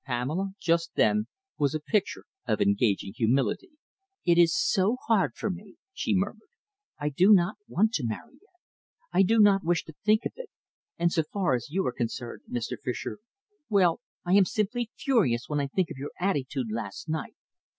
Pamela 0.03 0.53
just 0.59 0.95
then 0.95 1.27
was 1.59 1.75
a 1.75 1.79
picture 1.79 2.25
of 2.47 2.59
engaging 2.59 3.13
humility. 3.15 3.73
"It 4.25 4.39
is 4.39 4.51
so 4.57 4.97
hard 5.05 5.35
for 5.35 5.51
me," 5.51 5.75
she 5.93 6.15
murmured, 6.15 6.49
"I 6.97 7.09
do 7.09 7.31
not 7.31 7.57
want 7.67 7.93
to 7.93 8.07
marry 8.07 8.33
yet. 8.41 8.61
I 9.13 9.21
do 9.21 9.37
not 9.39 9.63
wish 9.63 9.83
to 9.83 9.93
think 10.03 10.25
of 10.25 10.31
it. 10.37 10.49
And 10.97 11.11
so 11.11 11.21
far 11.21 11.53
as 11.53 11.69
you 11.69 11.85
are 11.85 11.93
concerned, 11.93 12.41
Mr. 12.49 12.77
Fischer 12.83 13.19
well, 13.69 13.99
I 14.25 14.33
am 14.33 14.45
simply 14.45 14.89
furious 14.97 15.47
when 15.47 15.59
I 15.59 15.67
think 15.67 15.91
of 15.91 15.97
your 15.97 16.09
attitude 16.19 16.71
last 16.71 17.07
night. 17.07 17.35